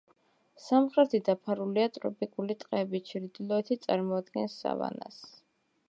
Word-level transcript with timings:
სამხრეთი 0.67 1.19
დაფარულია 1.27 1.91
ტროპიკული 1.97 2.57
ტყეებით, 2.63 3.07
ჩრდილოეთი 3.13 3.79
წარმოადგენს 3.85 4.61
სავანას. 4.65 5.23